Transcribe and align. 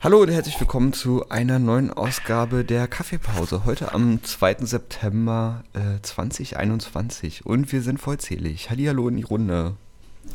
Hallo 0.00 0.20
und 0.20 0.28
herzlich 0.28 0.58
willkommen 0.58 0.92
zu 0.92 1.28
einer 1.28 1.58
neuen 1.60 1.90
Ausgabe 1.92 2.64
der 2.64 2.88
Kaffeepause. 2.88 3.64
Heute 3.64 3.94
am 3.94 4.22
2. 4.22 4.56
September 4.62 5.62
äh, 5.74 6.02
2021 6.02 7.46
und 7.46 7.70
wir 7.72 7.82
sind 7.82 8.00
vollzählig. 8.00 8.68
Hallihallo 8.68 9.08
in 9.08 9.16
die 9.16 9.22
Runde. 9.22 9.76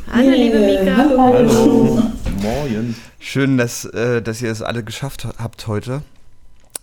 Hallo, 0.07 0.29
liebe 0.31 0.59
Mika. 0.59 0.97
Hallo. 0.97 1.19
Hallo. 1.33 2.03
Moin. 2.41 2.95
Schön, 3.19 3.57
dass, 3.57 3.85
äh, 3.85 4.21
dass 4.21 4.41
ihr 4.41 4.51
es 4.51 4.61
alle 4.61 4.83
geschafft 4.83 5.25
habt 5.25 5.67
heute, 5.67 6.01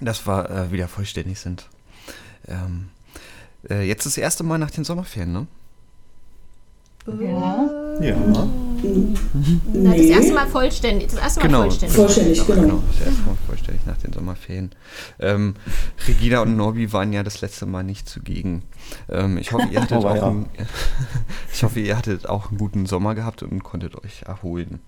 dass 0.00 0.26
wir 0.26 0.50
äh, 0.50 0.72
wieder 0.72 0.88
vollständig 0.88 1.40
sind. 1.40 1.68
Ähm, 2.46 2.88
äh, 3.68 3.82
jetzt 3.86 4.06
das 4.06 4.18
erste 4.18 4.44
Mal 4.44 4.58
nach 4.58 4.70
den 4.70 4.84
Sommerferien, 4.84 5.32
ne? 5.32 5.46
Ja. 7.06 7.68
Ja. 8.00 8.16
Na, 9.72 9.90
das 9.96 10.06
erste 10.06 10.34
Mal 10.34 10.46
vollständig. 10.48 11.08
Das 11.08 11.18
erste 11.18 11.40
Mal 11.40 11.46
Genau. 11.46 11.60
vollständig. 11.62 11.96
Vollständig, 11.96 12.40
Aber 12.42 12.54
genau. 12.56 12.82
Das 12.88 13.06
erste 13.06 13.22
Mal 13.22 13.36
vollständig 13.46 13.86
nach 13.86 13.96
den 13.96 14.12
Sommerferien. 14.12 14.70
Ähm, 15.18 15.54
Regina 16.06 16.40
und 16.40 16.56
Norbi 16.56 16.92
waren 16.92 17.12
ja 17.12 17.22
das 17.22 17.40
letzte 17.40 17.66
Mal 17.66 17.82
nicht 17.84 18.08
zugegen. 18.08 18.62
Ähm, 19.08 19.38
ich, 19.38 19.52
hoffe, 19.52 19.68
ihr 19.70 19.80
hattet 19.82 19.98
Oh, 20.04 20.06
auch 20.08 20.14
ja. 20.16 20.26
einen, 20.28 20.46
ich 21.52 21.62
hoffe, 21.62 21.80
ihr 21.80 21.96
hattet 21.96 22.28
auch 22.28 22.50
einen 22.50 22.58
guten 22.58 22.86
Sommer 22.86 23.14
gehabt 23.14 23.42
und 23.42 23.62
konntet 23.64 23.96
euch 24.04 24.22
erholen. 24.26 24.80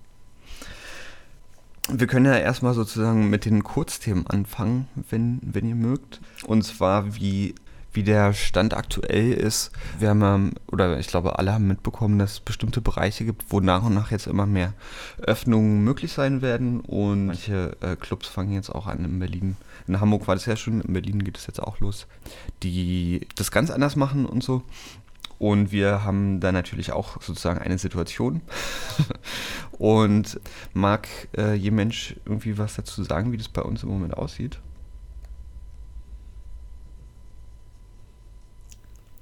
Wir 1.91 2.07
können 2.07 2.27
ja 2.27 2.37
erstmal 2.37 2.75
sozusagen 2.75 3.31
mit 3.31 3.47
den 3.47 3.65
Kurzthemen 3.65 4.27
anfangen, 4.27 4.87
wenn, 5.09 5.41
wenn 5.43 5.67
ihr 5.67 5.75
mögt. 5.75 6.21
Und 6.47 6.63
zwar, 6.63 7.15
wie, 7.17 7.55
wie 7.99 8.05
der 8.05 8.33
Stand 8.33 8.75
aktuell 8.75 9.33
ist. 9.33 9.73
Wir 9.99 10.11
haben, 10.11 10.23
ähm, 10.23 10.53
oder 10.69 11.01
ich 11.01 11.09
glaube, 11.09 11.37
alle 11.37 11.53
haben 11.53 11.67
mitbekommen, 11.67 12.21
dass 12.21 12.35
es 12.35 12.41
bestimmte 12.41 12.81
Bereiche 12.81 13.25
gibt, 13.25 13.47
wo 13.49 13.59
nach 13.59 13.83
und 13.83 13.93
nach 13.93 14.13
jetzt 14.13 14.29
immer 14.29 14.47
mehr 14.47 14.73
Öffnungen 15.21 15.83
möglich 15.83 16.13
sein 16.13 16.41
werden. 16.41 16.79
Und 16.79 17.27
manche 17.27 17.77
äh, 17.81 17.97
Clubs 17.97 18.29
fangen 18.29 18.53
jetzt 18.53 18.71
auch 18.71 18.87
an 18.87 19.05
in 19.05 19.19
Berlin. 19.19 19.57
In 19.89 20.01
Hamburg 20.01 20.29
war 20.29 20.37
das 20.37 20.47
ja 20.47 20.55
schon, 20.55 20.81
in 20.81 20.93
Berlin 20.93 21.25
geht 21.25 21.39
es 21.39 21.49
jetzt 21.49 21.61
auch 21.61 21.81
los, 21.81 22.07
die 22.63 23.27
das 23.35 23.51
ganz 23.51 23.69
anders 23.69 23.97
machen 23.97 24.27
und 24.27 24.45
so. 24.45 24.63
Und 25.41 25.73
wir 25.73 26.05
haben 26.05 26.39
da 26.39 26.53
natürlich 26.53 26.93
auch 26.93 27.21
sozusagen 27.21 27.59
eine 27.59 27.79
Situation. 27.79 28.43
und 29.73 30.39
mag 30.73 31.09
äh, 31.37 31.55
je 31.55 31.73
Mensch 31.73 32.15
irgendwie 32.25 32.59
was 32.59 32.77
dazu 32.77 33.03
sagen, 33.03 33.33
wie 33.33 33.39
das 33.39 33.49
bei 33.49 33.63
uns 33.63 33.83
im 33.83 33.89
Moment 33.89 34.17
aussieht? 34.17 34.61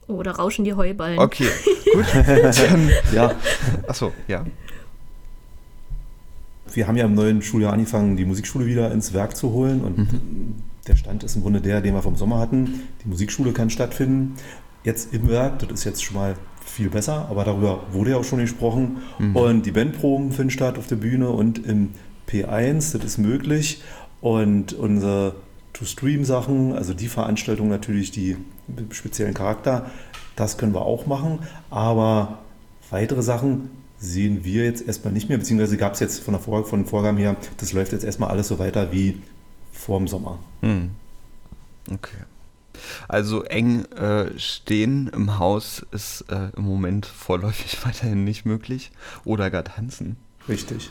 Oh, 0.09 0.23
da 0.23 0.33
rauschen 0.33 0.65
die 0.65 0.75
Heuballen. 0.75 1.19
Okay, 1.19 1.49
gut. 1.93 2.05
Dann, 2.15 2.91
Ja, 3.12 3.35
achso, 3.87 4.12
ja. 4.29 4.45
wir 6.73 6.87
haben 6.87 6.97
ja 6.97 7.07
im 7.07 7.15
neuen 7.15 7.43
Schuljahr 7.43 7.73
angefangen, 7.73 8.17
die 8.17 8.25
Musikschule 8.25 8.67
wieder 8.67 8.93
ins 8.93 9.12
Werk 9.15 9.37
zu 9.37 9.51
holen. 9.51 9.81
Und 9.83 10.21
der 10.87 10.97
Stand 10.97 11.25
ist 11.25 11.34
im 11.37 11.43
Grunde 11.43 11.61
der, 11.61 11.81
den 11.81 11.95
wir 11.95 12.03
vom 12.03 12.17
Sommer 12.17 12.39
hatten. 12.39 12.83
Die 13.05 13.09
Musikschule 13.09 13.53
kann 13.53 13.71
stattfinden. 13.71 14.34
Jetzt 14.84 15.12
im 15.12 15.29
Werk, 15.29 15.59
das 15.61 15.71
ist 15.73 15.84
jetzt 15.84 16.05
schon 16.05 16.17
mal 16.17 16.34
viel 16.65 16.91
besser, 16.91 17.27
aber 17.31 17.45
darüber 17.45 17.81
wurde 17.93 18.11
ja 18.11 18.17
auch 18.19 18.25
schon 18.25 18.39
gesprochen. 18.41 18.99
Und 19.34 19.67
die 19.67 19.73
Bandproben 19.73 20.31
finden 20.33 20.51
statt 20.51 20.79
auf 20.79 20.87
der 20.87 20.97
Bühne 20.97 21.31
und 21.31 21.65
im 21.67 21.91
P1, 22.29 22.93
das 22.93 23.05
ist 23.05 23.19
möglich. 23.19 23.83
Und 24.21 24.73
unsere 24.73 25.34
To-Stream-Sachen, 25.79 26.73
also 26.73 26.95
die 26.95 27.09
Veranstaltungen 27.09 27.69
natürlich, 27.69 28.11
die 28.11 28.37
mit 28.67 28.95
speziellen 28.95 29.34
Charakter, 29.34 29.91
das 30.34 30.56
können 30.56 30.75
wir 30.75 30.83
auch 30.83 31.06
machen. 31.06 31.41
Aber 31.71 32.39
weitere 32.91 33.23
Sachen 33.23 33.71
sehen 33.99 34.45
wir 34.45 34.65
jetzt 34.65 34.87
erstmal 34.87 35.12
nicht 35.12 35.28
mehr, 35.28 35.39
beziehungsweise 35.39 35.77
gab 35.77 35.95
es 35.95 36.00
jetzt 36.00 36.21
von, 36.21 36.33
der 36.33 36.41
Vor 36.41 36.65
von 36.65 36.81
den 36.81 36.87
Vorgaben 36.87 37.19
her, 37.19 37.37
das 37.59 37.73
läuft 37.73 37.93
jetzt 37.93 38.05
erstmal 38.05 38.31
alles 38.31 38.49
so 38.49 38.59
weiter 38.59 38.93
wie 38.93 39.21
vor 39.73 39.99
dem 39.99 40.09
Sommer. 40.09 40.39
Hm. 40.62 40.91
Okay. 41.91 42.25
Also 43.09 43.43
eng 43.43 43.84
äh, 43.93 44.39
stehen 44.39 45.09
im 45.09 45.39
Haus 45.39 45.84
ist 45.93 46.25
äh, 46.29 46.50
im 46.56 46.65
Moment 46.65 47.06
vorläufig 47.06 47.79
weiterhin 47.87 48.25
nicht 48.25 48.45
möglich. 48.45 48.93
Oder 49.25 49.50
gar 49.50 49.65
tanzen. 49.65 50.17
Richtig. 50.49 50.91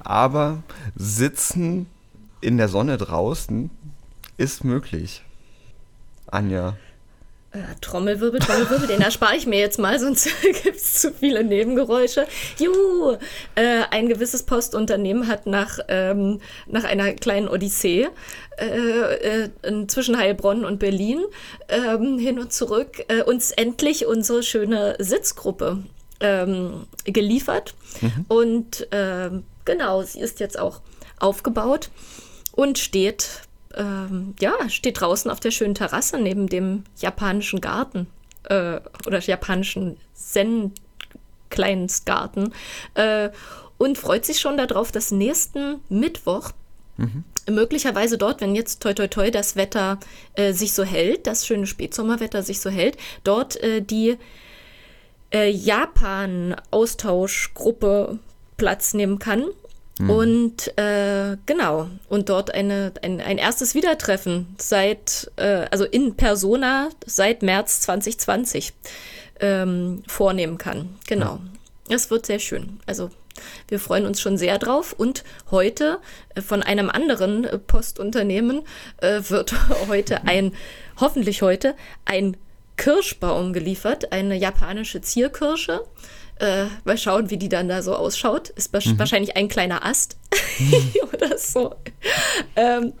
Aber 0.00 0.62
sitzen 0.94 1.86
in 2.40 2.56
der 2.56 2.68
Sonne 2.68 2.98
draußen 2.98 3.70
ist 4.42 4.64
möglich. 4.64 5.22
Anja. 6.26 6.76
Äh, 7.52 7.58
Trommelwirbel, 7.80 8.40
Trommelwirbel, 8.40 8.88
den 8.88 9.02
erspare 9.02 9.36
ich 9.36 9.46
mir 9.46 9.60
jetzt 9.60 9.78
mal, 9.78 10.00
sonst 10.00 10.28
gibt 10.64 10.76
es 10.76 10.94
zu 10.94 11.12
viele 11.12 11.44
Nebengeräusche. 11.44 12.26
Juhu! 12.58 13.18
Äh, 13.54 13.82
ein 13.90 14.08
gewisses 14.08 14.42
Postunternehmen 14.42 15.28
hat 15.28 15.46
nach, 15.46 15.78
ähm, 15.86 16.40
nach 16.66 16.82
einer 16.82 17.12
kleinen 17.12 17.48
Odyssee 17.48 18.08
äh, 18.58 19.44
äh, 19.44 19.86
zwischen 19.86 20.18
Heilbronn 20.18 20.64
und 20.64 20.78
Berlin 20.80 21.22
ähm, 21.68 22.18
hin 22.18 22.40
und 22.40 22.52
zurück 22.52 23.04
äh, 23.08 23.22
uns 23.22 23.52
endlich 23.52 24.06
unsere 24.06 24.42
schöne 24.42 24.96
Sitzgruppe 24.98 25.84
ähm, 26.18 26.86
geliefert. 27.04 27.74
Und 28.26 28.88
ähm, 28.90 29.44
genau, 29.64 30.02
sie 30.02 30.20
ist 30.20 30.40
jetzt 30.40 30.58
auch 30.58 30.80
aufgebaut 31.20 31.90
und 32.52 32.78
steht 32.78 33.42
ähm, 33.76 34.34
ja, 34.40 34.52
steht 34.68 35.00
draußen 35.00 35.30
auf 35.30 35.40
der 35.40 35.50
schönen 35.50 35.74
Terrasse 35.74 36.18
neben 36.18 36.46
dem 36.48 36.84
japanischen 36.98 37.60
Garten 37.60 38.06
äh, 38.44 38.80
oder 39.06 39.18
japanischen 39.20 39.98
Zen-Kleinstgarten 40.14 42.54
äh, 42.94 43.30
und 43.78 43.98
freut 43.98 44.24
sich 44.24 44.38
schon 44.40 44.56
darauf, 44.56 44.92
dass 44.92 45.10
nächsten 45.10 45.80
Mittwoch 45.88 46.52
möglicherweise 47.50 48.18
dort, 48.18 48.40
wenn 48.40 48.54
jetzt 48.54 48.80
toi 48.82 48.94
toi 48.94 49.08
toi 49.08 49.30
das 49.30 49.56
Wetter 49.56 49.98
äh, 50.34 50.52
sich 50.52 50.74
so 50.74 50.84
hält, 50.84 51.26
das 51.26 51.44
schöne 51.46 51.66
Spätsommerwetter 51.66 52.42
sich 52.42 52.60
so 52.60 52.68
hält, 52.70 52.96
dort 53.24 53.60
äh, 53.62 53.82
die 53.82 54.16
äh, 55.32 55.50
Japan-Austauschgruppe 55.50 58.18
Platz 58.56 58.94
nehmen 58.94 59.18
kann. 59.18 59.44
Und 60.00 60.76
äh, 60.78 61.36
genau, 61.46 61.88
und 62.08 62.28
dort 62.28 62.52
eine, 62.52 62.92
ein, 63.02 63.20
ein 63.20 63.38
erstes 63.38 63.74
Wiedertreffen 63.74 64.56
seit, 64.58 65.30
äh, 65.36 65.66
also 65.70 65.84
in 65.84 66.16
Persona 66.16 66.88
seit 67.06 67.42
März 67.42 67.82
2020 67.82 68.72
ähm, 69.40 70.02
vornehmen 70.06 70.58
kann. 70.58 70.96
Genau. 71.06 71.40
Es 71.88 72.10
wird 72.10 72.26
sehr 72.26 72.38
schön. 72.38 72.80
Also 72.86 73.10
wir 73.68 73.78
freuen 73.78 74.06
uns 74.06 74.20
schon 74.20 74.38
sehr 74.38 74.58
drauf. 74.58 74.92
Und 74.92 75.24
heute 75.50 75.98
äh, 76.34 76.40
von 76.40 76.62
einem 76.62 76.90
anderen 76.90 77.44
äh, 77.44 77.58
Postunternehmen 77.58 78.62
äh, 78.98 79.20
wird 79.28 79.54
heute 79.88 80.24
ein, 80.24 80.54
hoffentlich 81.00 81.42
heute, 81.42 81.74
ein 82.04 82.36
Kirschbaum 82.76 83.52
geliefert, 83.52 84.12
eine 84.12 84.36
japanische 84.36 85.00
Zierkirsche. 85.00 85.84
Äh, 86.40 86.64
mal 86.84 86.98
schauen, 86.98 87.30
wie 87.30 87.36
die 87.36 87.48
dann 87.48 87.68
da 87.68 87.82
so 87.82 87.94
ausschaut. 87.94 88.48
Ist 88.50 88.74
wasch- 88.74 88.98
wahrscheinlich 88.98 89.36
ein 89.36 89.48
kleiner 89.48 89.84
Ast 89.84 90.16
oder 91.12 91.38
so. 91.38 91.74
Ähm, 92.56 92.94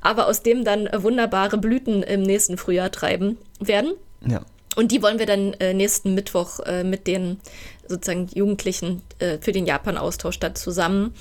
aber 0.00 0.26
aus 0.26 0.42
dem 0.42 0.64
dann 0.64 0.88
wunderbare 0.92 1.58
Blüten 1.58 2.02
im 2.02 2.22
nächsten 2.22 2.58
Frühjahr 2.58 2.90
treiben 2.90 3.38
werden. 3.60 3.92
Ja. 4.26 4.42
Und 4.76 4.90
die 4.92 5.02
wollen 5.02 5.18
wir 5.18 5.26
dann 5.26 5.52
äh, 5.54 5.74
nächsten 5.74 6.14
Mittwoch 6.14 6.60
äh, 6.60 6.82
mit 6.84 7.06
den 7.06 7.40
sozusagen 7.86 8.28
Jugendlichen 8.34 9.02
äh, 9.18 9.38
für 9.38 9.52
den 9.52 9.66
Japan-Austausch 9.66 10.38
dann 10.40 10.54
zusammen 10.56 11.14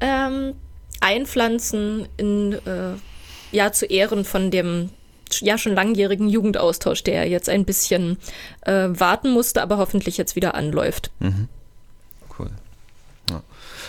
ähm, 0.00 0.54
einpflanzen 1.00 2.08
in 2.16 2.52
äh, 2.66 2.94
ja 3.52 3.72
zu 3.72 3.86
Ehren 3.86 4.24
von 4.24 4.50
dem 4.50 4.90
ja 5.40 5.58
schon 5.58 5.74
langjährigen 5.74 6.28
Jugendaustausch, 6.28 7.02
der 7.04 7.28
jetzt 7.28 7.48
ein 7.48 7.64
bisschen 7.64 8.18
äh, 8.62 8.88
warten 8.88 9.30
musste, 9.30 9.62
aber 9.62 9.78
hoffentlich 9.78 10.16
jetzt 10.16 10.36
wieder 10.36 10.54
anläuft. 10.54 11.10
Cool. 12.38 12.50
Ja. 13.30 13.42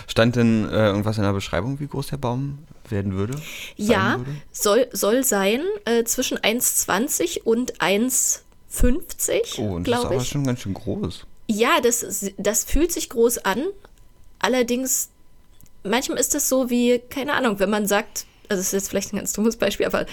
Stand 0.06 0.36
denn 0.36 0.68
äh, 0.68 0.86
irgendwas 0.86 1.16
in 1.18 1.24
der 1.24 1.32
Beschreibung, 1.32 1.80
wie 1.80 1.86
groß 1.88 2.08
der 2.08 2.16
Baum 2.18 2.58
werden 2.88 3.14
würde? 3.14 3.40
Ja, 3.76 4.18
würde? 4.18 4.30
soll, 4.52 4.86
soll 4.92 5.24
sein 5.24 5.62
äh, 5.84 6.04
zwischen 6.04 6.38
1,20 6.38 7.42
und 7.42 7.78
1,50, 7.80 9.58
Oh, 9.58 9.74
und 9.74 9.88
das 9.88 10.00
ist 10.00 10.04
aber 10.04 10.16
ich. 10.16 10.28
schon 10.28 10.44
ganz 10.44 10.60
schön 10.60 10.74
groß. 10.74 11.26
Ja, 11.48 11.80
das, 11.82 12.30
das 12.38 12.64
fühlt 12.64 12.92
sich 12.92 13.08
groß 13.08 13.38
an. 13.38 13.62
Allerdings, 14.38 15.08
manchmal 15.82 16.18
ist 16.18 16.34
das 16.34 16.48
so 16.48 16.70
wie, 16.70 17.00
keine 17.10 17.34
Ahnung, 17.34 17.58
wenn 17.58 17.70
man 17.70 17.86
sagt, 17.86 18.26
also 18.48 18.60
das 18.60 18.66
ist 18.66 18.72
jetzt 18.72 18.88
vielleicht 18.90 19.12
ein 19.12 19.16
ganz 19.16 19.32
dummes 19.32 19.56
Beispiel, 19.56 19.86
aber 19.86 20.06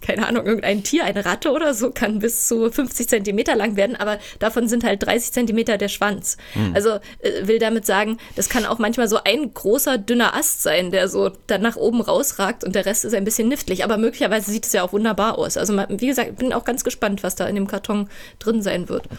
keine 0.00 0.26
Ahnung, 0.26 0.46
irgendein 0.46 0.82
Tier, 0.82 1.04
eine 1.04 1.24
Ratte 1.24 1.50
oder 1.50 1.74
so, 1.74 1.90
kann 1.90 2.18
bis 2.20 2.48
zu 2.48 2.70
50 2.70 3.08
Zentimeter 3.08 3.56
lang 3.56 3.76
werden, 3.76 3.96
aber 3.96 4.18
davon 4.38 4.68
sind 4.68 4.84
halt 4.84 5.04
30 5.04 5.32
Zentimeter 5.32 5.78
der 5.78 5.88
Schwanz. 5.88 6.36
Mhm. 6.54 6.72
Also 6.74 6.90
äh, 7.20 7.46
will 7.46 7.58
damit 7.58 7.86
sagen, 7.86 8.18
das 8.36 8.48
kann 8.48 8.66
auch 8.66 8.78
manchmal 8.78 9.08
so 9.08 9.18
ein 9.24 9.52
großer, 9.52 9.98
dünner 9.98 10.34
Ast 10.34 10.62
sein, 10.62 10.90
der 10.90 11.08
so 11.08 11.30
dann 11.46 11.62
nach 11.62 11.76
oben 11.76 12.00
rausragt 12.00 12.64
und 12.64 12.74
der 12.74 12.86
Rest 12.86 13.04
ist 13.04 13.14
ein 13.14 13.24
bisschen 13.24 13.48
niftlich, 13.48 13.84
aber 13.84 13.96
möglicherweise 13.96 14.50
sieht 14.50 14.66
es 14.66 14.72
ja 14.72 14.82
auch 14.82 14.92
wunderbar 14.92 15.38
aus. 15.38 15.56
Also 15.56 15.76
wie 15.88 16.06
gesagt, 16.06 16.36
bin 16.36 16.52
auch 16.52 16.64
ganz 16.64 16.84
gespannt, 16.84 17.22
was 17.22 17.34
da 17.34 17.46
in 17.46 17.54
dem 17.54 17.66
Karton 17.66 18.08
drin 18.38 18.62
sein 18.62 18.88
wird. 18.88 19.06
Okay. 19.06 19.16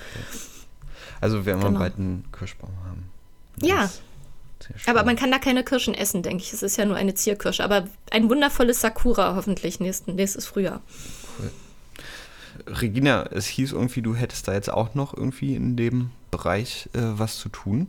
Also 1.22 1.46
werden 1.46 1.62
wir 1.62 1.68
genau. 1.68 1.80
bald 1.80 1.98
einen 1.98 2.26
Kirschbaum 2.32 2.72
haben. 2.84 3.10
Das 3.60 3.70
ja. 3.70 3.90
Aber 4.86 5.04
man 5.04 5.16
kann 5.16 5.32
da 5.32 5.40
keine 5.40 5.64
Kirschen 5.64 5.94
essen, 5.94 6.24
denke 6.24 6.44
ich. 6.44 6.54
Es 6.54 6.64
ist 6.64 6.78
ja 6.78 6.86
nur 6.86 6.96
eine 6.96 7.14
Zierkirsche. 7.14 7.64
Aber 7.64 7.88
ein 8.12 8.30
wundervolles 8.30 8.82
Sakura 8.82 9.36
hoffentlich 9.36 9.80
nächsten, 9.80 10.16
nächstes 10.16 10.46
Frühjahr. 10.46 10.82
Cool. 11.40 11.52
Regina, 12.68 13.24
es 13.32 13.48
hieß 13.48 13.72
irgendwie, 13.74 14.02
du 14.02 14.16
hättest 14.16 14.48
da 14.48 14.54
jetzt 14.54 14.72
auch 14.72 14.94
noch 14.96 15.16
irgendwie 15.16 15.56
in 15.56 15.76
dem 15.76 16.12
Bereich 16.30 16.90
äh, 16.94 17.00
was 17.02 17.38
zu 17.38 17.50
tun. 17.50 17.88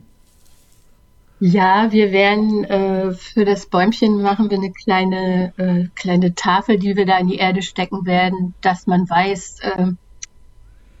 Ja, 1.39 1.91
wir 1.91 2.11
werden 2.11 2.63
äh, 2.63 3.11
für 3.13 3.43
das 3.43 3.65
Bäumchen 3.65 4.21
machen 4.21 4.49
wir 4.49 4.57
eine 4.57 4.71
kleine, 4.71 5.53
äh, 5.57 5.87
kleine 5.95 6.35
Tafel, 6.35 6.79
die 6.79 6.95
wir 6.95 7.05
da 7.05 7.17
in 7.17 7.27
die 7.27 7.35
Erde 7.35 7.61
stecken 7.61 8.05
werden, 8.05 8.53
dass 8.61 8.87
man 8.87 9.09
weiß, 9.09 9.59
äh, 9.61 9.87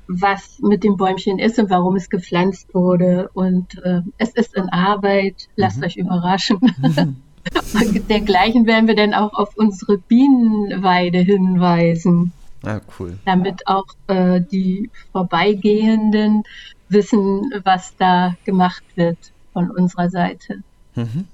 was 0.07 0.59
mit 0.59 0.83
dem 0.83 0.97
Bäumchen 0.97 1.39
ist 1.39 1.59
und 1.59 1.69
warum 1.69 1.95
es 1.95 2.09
gepflanzt 2.09 2.73
wurde. 2.73 3.29
Und 3.33 3.83
äh, 3.83 4.01
es 4.17 4.29
ist 4.31 4.55
in 4.55 4.69
Arbeit, 4.69 5.47
lasst 5.55 5.77
mhm. 5.77 5.83
euch 5.83 5.97
überraschen. 5.97 6.59
Mhm. 6.61 7.17
dergleichen 8.09 8.65
werden 8.65 8.87
wir 8.87 8.95
dann 8.95 9.13
auch 9.13 9.33
auf 9.33 9.55
unsere 9.57 9.97
Bienenweide 9.97 11.19
hinweisen. 11.19 12.31
Ah, 12.63 12.79
cool. 12.97 13.19
Damit 13.25 13.67
auch 13.67 13.87
äh, 14.07 14.39
die 14.39 14.89
Vorbeigehenden 15.11 16.43
wissen, 16.87 17.51
was 17.63 17.95
da 17.97 18.35
gemacht 18.45 18.83
wird 18.95 19.17
von 19.51 19.69
unserer 19.69 20.09
Seite. 20.09 20.63
Mhm. 20.95 21.25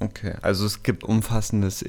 Okay, 0.00 0.34
also 0.42 0.64
es 0.66 0.84
gibt 0.84 1.02
umfassendes 1.02 1.82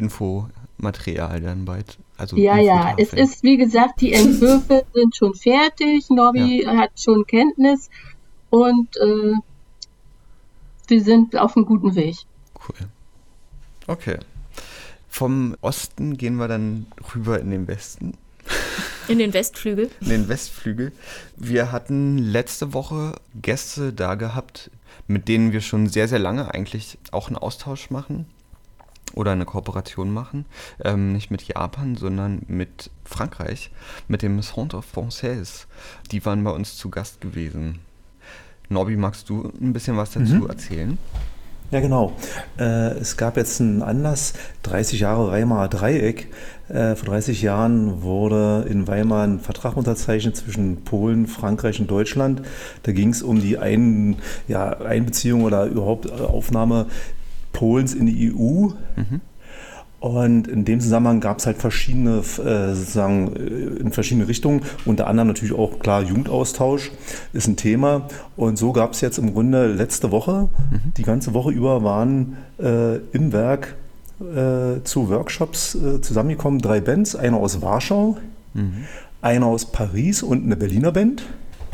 Infomaterial 0.79 1.41
dann 1.41 1.65
bald. 1.65 1.97
Also 2.17 2.37
ja, 2.37 2.57
ja, 2.57 2.95
es 2.97 3.13
ist 3.13 3.43
wie 3.43 3.57
gesagt, 3.57 4.01
die 4.01 4.13
Entwürfe 4.13 4.85
sind 4.93 5.15
schon 5.15 5.35
fertig, 5.35 6.09
Nobby 6.09 6.63
ja. 6.63 6.77
hat 6.77 6.91
schon 6.95 7.25
Kenntnis 7.25 7.89
und 8.49 8.95
äh, 8.97 9.33
wir 10.87 11.03
sind 11.03 11.37
auf 11.37 11.55
einem 11.55 11.65
guten 11.65 11.95
Weg. 11.95 12.15
Cool. 12.55 12.87
Okay. 13.87 14.17
Vom 15.07 15.55
Osten 15.61 16.17
gehen 16.17 16.35
wir 16.35 16.47
dann 16.47 16.87
rüber 17.13 17.39
in 17.39 17.51
den 17.51 17.67
Westen. 17.67 18.13
In 19.07 19.19
den 19.19 19.33
Westflügel. 19.33 19.89
In 20.01 20.09
den 20.09 20.29
Westflügel. 20.29 20.91
Wir 21.35 21.71
hatten 21.71 22.17
letzte 22.17 22.73
Woche 22.73 23.15
Gäste 23.41 23.91
da 23.91 24.15
gehabt, 24.15 24.71
mit 25.07 25.27
denen 25.27 25.51
wir 25.51 25.61
schon 25.61 25.87
sehr, 25.87 26.07
sehr 26.07 26.19
lange 26.19 26.53
eigentlich 26.53 26.97
auch 27.11 27.27
einen 27.27 27.37
Austausch 27.37 27.89
machen 27.89 28.27
oder 29.13 29.31
eine 29.31 29.45
Kooperation 29.45 30.13
machen. 30.13 30.45
Ähm, 30.83 31.13
nicht 31.13 31.31
mit 31.31 31.43
Japan, 31.43 31.95
sondern 31.95 32.43
mit 32.47 32.89
Frankreich, 33.05 33.71
mit 34.07 34.21
dem 34.21 34.41
Centre 34.41 34.81
Français. 34.81 35.65
Die 36.11 36.25
waren 36.25 36.43
bei 36.43 36.51
uns 36.51 36.77
zu 36.77 36.89
Gast 36.89 37.21
gewesen. 37.21 37.79
Norbi, 38.69 38.95
magst 38.97 39.29
du 39.29 39.51
ein 39.59 39.73
bisschen 39.73 39.97
was 39.97 40.11
dazu 40.11 40.35
mhm. 40.35 40.49
erzählen? 40.49 40.97
Ja, 41.71 41.81
genau. 41.81 42.13
Äh, 42.57 42.97
es 42.97 43.15
gab 43.15 43.37
jetzt 43.37 43.61
einen 43.61 43.83
Anlass, 43.83 44.33
30 44.63 45.01
Jahre 45.01 45.31
Weimarer 45.31 45.67
Dreieck. 45.67 46.29
Äh, 46.67 46.95
vor 46.95 47.09
30 47.09 47.43
Jahren 47.43 48.01
wurde 48.01 48.65
in 48.67 48.87
Weimar 48.87 49.23
ein 49.23 49.39
Vertrag 49.39 49.77
unterzeichnet 49.77 50.35
zwischen 50.35 50.83
Polen, 50.83 51.27
Frankreich 51.27 51.79
und 51.79 51.89
Deutschland. 51.89 52.41
Da 52.83 52.91
ging 52.91 53.09
es 53.09 53.21
um 53.21 53.39
die 53.39 53.59
Ein, 53.59 54.17
ja, 54.47 54.79
Einbeziehung 54.79 55.43
oder 55.43 55.65
überhaupt 55.65 56.11
Aufnahme 56.11 56.87
Polens 57.59 57.93
in 57.93 58.05
die 58.05 58.31
EU. 58.33 58.69
Mhm. 58.95 59.21
Und 59.99 60.47
in 60.47 60.63
dem 60.63 60.79
Zusammenhang 60.79 61.19
gab 61.19 61.39
es 61.39 61.45
halt 61.45 61.57
verschiedene, 61.57 62.19
äh, 62.19 62.73
sozusagen 62.73 63.35
äh, 63.35 63.81
in 63.81 63.91
verschiedene 63.91 64.29
Richtungen, 64.29 64.61
unter 64.85 65.07
anderem 65.07 65.27
natürlich 65.27 65.53
auch 65.53 65.79
klar 65.79 66.01
Jugendaustausch 66.01 66.91
ist 67.33 67.47
ein 67.47 67.57
Thema. 67.57 68.07
Und 68.37 68.57
so 68.57 68.71
gab 68.71 68.93
es 68.93 69.01
jetzt 69.01 69.17
im 69.17 69.33
Grunde 69.33 69.67
letzte 69.67 70.11
Woche, 70.11 70.47
mhm. 70.71 70.93
die 70.95 71.03
ganze 71.03 71.33
Woche 71.33 71.51
über 71.51 71.83
waren 71.83 72.37
äh, 72.59 72.95
im 73.11 73.33
Werk 73.33 73.75
äh, 74.21 74.81
zu 74.85 75.09
Workshops 75.09 75.75
äh, 75.75 75.99
zusammengekommen, 75.99 76.61
drei 76.61 76.79
Bands, 76.79 77.17
einer 77.17 77.35
aus 77.35 77.61
Warschau, 77.61 78.17
mhm. 78.53 78.85
einer 79.21 79.47
aus 79.47 79.65
Paris 79.65 80.23
und 80.23 80.45
eine 80.45 80.55
Berliner 80.55 80.93
Band. 80.93 81.23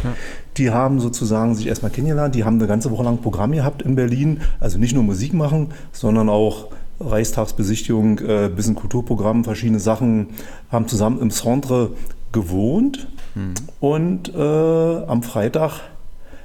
Ja. 0.04 0.14
Die 0.58 0.72
haben 0.72 1.00
sozusagen 1.00 1.56
sich 1.56 1.68
erstmal 1.68 1.92
kennengelernt, 1.92 2.36
die 2.36 2.44
haben 2.44 2.56
eine 2.56 2.68
ganze 2.68 2.92
Woche 2.92 3.04
lang 3.04 3.18
Programm 3.18 3.52
gehabt 3.52 3.82
in 3.82 3.96
Berlin, 3.96 4.42
also 4.60 4.78
nicht 4.78 4.94
nur 4.94 5.04
Musik 5.04 5.34
machen, 5.34 5.70
sondern 5.92 6.30
auch 6.30 6.68
Reichstagsbesichtigung, 7.00 8.20
äh, 8.20 8.50
bisschen 8.56 8.76
Kulturprogramm, 8.76 9.44
verschiedene 9.44 9.80
Sachen, 9.80 10.28
haben 10.72 10.88
zusammen 10.88 11.20
im 11.20 11.30
Centre 11.30 11.92
gewohnt. 12.32 13.08
Mhm. 13.36 13.54
und 13.82 14.34
äh, 14.34 14.40
am 14.40 15.22
Freitag, 15.22 15.82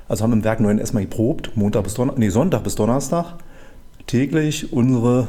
also 0.09 0.25
haben 0.25 0.33
im 0.33 0.45
Werk 0.45 0.59
9 0.59 0.79
erstmal 0.79 1.05
geprobt, 1.05 1.53
Montag 1.55 1.85
bis 1.85 1.95
Donnerstag, 1.95 2.19
nee, 2.19 2.29
Sonntag 2.31 2.65
bis 2.65 2.75
Donnerstag, 2.75 3.37
täglich 4.09 4.73
unsere, 4.73 5.29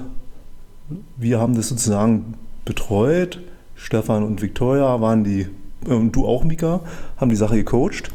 wir 1.18 1.40
haben 1.40 1.54
das 1.54 1.70
sozusagen 1.70 2.34
betreut, 2.66 3.42
Stefan 3.76 4.24
und 4.24 4.42
Viktoria 4.42 5.02
waren 5.02 5.24
die, 5.24 5.48
äh, 5.88 5.94
und 5.94 6.14
du 6.14 6.26
auch, 6.26 6.44
Mika, 6.44 6.82
haben 7.18 7.30
die 7.30 7.36
Sache 7.36 7.58
gecoacht 7.58 8.12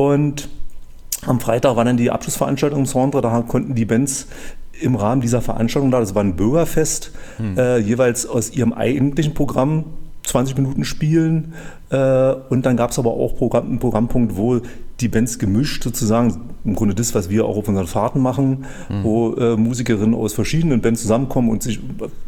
und 0.00 0.48
am 1.26 1.40
Freitag 1.40 1.76
war 1.76 1.84
dann 1.84 1.98
die 1.98 2.10
Abschlussveranstaltung 2.10 2.80
im 2.80 2.86
Centre, 2.86 3.20
da 3.20 3.42
konnten 3.42 3.74
die 3.74 3.84
Bands 3.84 4.28
im 4.80 4.94
Rahmen 4.94 5.20
dieser 5.20 5.42
Veranstaltung 5.42 5.90
da, 5.90 6.00
das 6.00 6.14
war 6.14 6.24
ein 6.24 6.36
Bürgerfest, 6.36 7.12
hm. 7.36 7.58
äh, 7.58 7.76
jeweils 7.76 8.24
aus 8.24 8.50
ihrem 8.50 8.72
eigentlichen 8.72 9.34
Programm 9.34 9.84
20 10.22 10.56
Minuten 10.56 10.84
spielen. 10.84 11.52
Äh, 11.90 12.32
und 12.48 12.64
dann 12.64 12.78
gab 12.78 12.92
es 12.92 12.98
aber 12.98 13.10
auch 13.10 13.36
Programm, 13.36 13.66
einen 13.66 13.78
Programmpunkt, 13.78 14.38
wo 14.38 14.60
die 15.00 15.08
Bands 15.08 15.38
gemischt 15.38 15.84
sozusagen, 15.84 16.54
im 16.64 16.74
Grunde 16.74 16.94
das, 16.94 17.14
was 17.14 17.28
wir 17.28 17.44
auch 17.44 17.58
auf 17.58 17.68
unseren 17.68 17.86
Fahrten 17.86 18.20
machen, 18.20 18.64
mhm. 18.88 19.04
wo 19.04 19.34
äh, 19.34 19.56
Musikerinnen 19.56 20.14
aus 20.14 20.32
verschiedenen 20.32 20.80
Bands 20.80 21.02
zusammenkommen 21.02 21.50
und 21.50 21.62
sich 21.62 21.78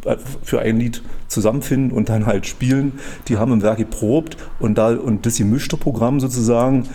äh, 0.05 0.15
für 0.43 0.59
ein 0.59 0.77
Lied 0.77 1.01
zusammenfinden 1.27 1.91
und 1.91 2.09
dann 2.09 2.27
halt 2.27 2.45
spielen. 2.45 2.93
Die 3.27 3.37
haben 3.37 3.51
im 3.51 3.63
Werk 3.63 3.79
geprobt 3.79 4.37
und 4.59 4.77
da 4.77 4.95
und 4.95 5.25
das 5.25 5.37
gemischte 5.37 5.77
Programm 5.77 6.19
sozusagen, 6.19 6.87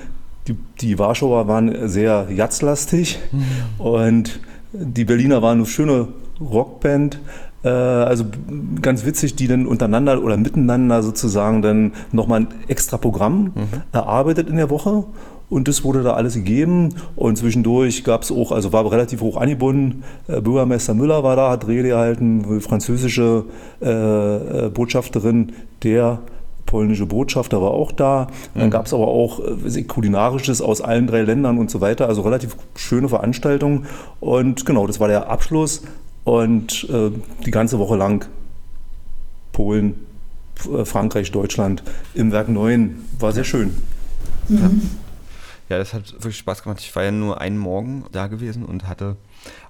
die, 0.49 0.56
die 0.81 0.99
Warschauer 0.99 1.47
waren 1.49 1.89
sehr 1.89 2.29
jazzlastig 2.35 3.19
mhm. 3.31 3.85
und 3.85 4.41
die 4.73 5.05
Berliner 5.05 5.43
waren 5.43 5.59
eine 5.59 5.67
schöne 5.67 6.09
Rockband. 6.41 7.21
Äh, 7.65 7.69
also 7.69 8.25
ganz 8.81 9.05
witzig, 9.05 9.37
die 9.37 9.49
dann 9.49 9.67
untereinander 9.67 10.23
oder 10.23 10.37
miteinander 10.37 11.02
sozusagen 11.02 11.62
dann 11.62 11.93
nochmal 12.12 12.40
ein 12.40 12.49
extra 12.69 12.97
Programm 12.97 13.52
mhm. 13.55 13.69
erarbeitet 13.93 14.49
in 14.49 14.57
der 14.57 14.71
Woche. 14.71 15.05
Und 15.50 15.67
das 15.67 15.83
wurde 15.83 16.02
da 16.02 16.12
alles 16.12 16.35
gegeben. 16.35 16.90
Und 17.17 17.38
zwischendurch 17.38 18.05
gab 18.05 18.23
es 18.23 18.31
auch, 18.31 18.52
also 18.52 18.73
war 18.73 18.90
relativ 18.90 19.23
hoch 19.23 19.38
angebunden. 19.38 20.05
Äh, 20.26 20.40
Bürgermeister 20.40 20.95
Müller 20.95 21.23
war 21.23 21.37
da, 21.37 21.50
hat 21.50 21.67
Rede 21.67 21.88
gehalten, 21.88 22.61
französische 22.61 23.45
äh, 23.81 24.67
äh 24.67 24.71
Botschafterin 24.71 25.52
der 25.83 26.21
polnische 26.69 27.07
Botschafter 27.07 27.61
war 27.61 27.73
auch 27.73 27.91
da. 27.91 28.29
Dann 28.55 28.67
mhm. 28.67 28.71
gab 28.71 28.87
es 28.87 28.95
aber 28.95 29.09
auch 29.09 29.41
äh, 29.41 29.83
kulinarisches 29.83 30.61
aus 30.61 30.81
allen 30.81 31.09
drei 31.09 31.23
Ländern 31.23 31.59
und 31.59 31.71
so 31.71 31.81
weiter. 31.81 32.07
Also 32.07 32.23
relativ 32.23 32.57
schöne 32.77 33.09
Veranstaltung. 33.09 33.87
Und 34.21 34.65
genau, 34.65 34.87
das 34.87 35.01
war 35.01 35.09
der 35.09 35.29
Abschluss. 35.29 35.83
Und 36.23 36.87
äh, 36.91 37.11
die 37.45 37.51
ganze 37.51 37.79
Woche 37.79 37.97
lang 37.97 38.27
Polen, 39.53 40.07
äh, 40.73 40.85
Frankreich, 40.85 41.33
Deutschland 41.33 41.83
im 42.15 42.31
Werk 42.31 42.49
9. 42.51 43.03
War 43.19 43.33
sehr 43.33 43.45
schön. 43.45 43.75
Mhm. 44.49 44.59
Ja. 44.59 44.71
ja, 45.71 45.79
das 45.79 45.95
hat 45.95 46.13
wirklich 46.13 46.37
Spaß 46.37 46.63
gemacht. 46.63 46.81
Ich 46.81 46.95
war 46.95 47.03
ja 47.03 47.13
nur 47.13 47.41
einen 47.41 47.57
Morgen 47.57 48.05
da 48.13 48.27
gewesen 48.27 48.67
und 48.67 48.87
hatte 48.87 49.17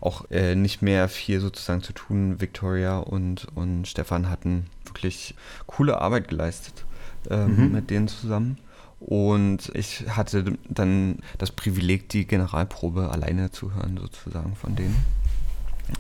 auch 0.01 0.29
äh, 0.33 0.57
nicht 0.57 0.83
mehr 0.83 1.09
viel 1.09 1.39
sozusagen 1.39 1.83
zu 1.83 1.93
tun. 1.93 2.41
Victoria 2.41 2.99
und, 2.99 3.47
und 3.55 3.87
Stefan 3.87 4.29
hatten 4.29 4.67
wirklich 4.85 5.37
coole 5.69 6.01
Arbeit 6.01 6.27
geleistet 6.27 6.85
ähm, 7.31 7.57
mhm. 7.57 7.73
mit 7.73 7.91
denen 7.91 8.09
zusammen. 8.09 8.59
Und 9.01 9.71
ich 9.75 10.05
hatte 10.09 10.57
dann 10.69 11.19
das 11.39 11.53
Privileg, 11.53 12.09
die 12.09 12.27
Generalprobe 12.27 13.11
alleine 13.11 13.51
zu 13.51 13.75
hören, 13.75 13.97
sozusagen 14.01 14.57
von 14.57 14.75
denen. 14.75 14.97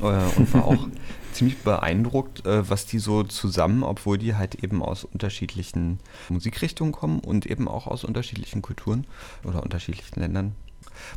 Äh, 0.00 0.37
und 0.37 0.52
war 0.52 0.64
auch 0.64 0.88
ziemlich 1.32 1.58
beeindruckt, 1.58 2.44
äh, 2.44 2.68
was 2.68 2.87
die 2.87 2.99
so 2.99 3.23
zusammen, 3.23 3.82
obwohl 3.82 4.18
die 4.18 4.35
halt 4.35 4.56
eben 4.56 4.82
aus 4.82 5.04
unterschiedlichen 5.04 6.00
Musikrichtungen 6.28 6.92
kommen 6.92 7.20
und 7.20 7.47
eben 7.47 7.68
auch 7.68 7.87
aus 7.87 8.04
unterschiedlichen 8.04 8.62
Kulturen 8.62 9.06
oder 9.44 9.62
unterschiedlichen 9.62 10.20
Ländern, 10.20 10.54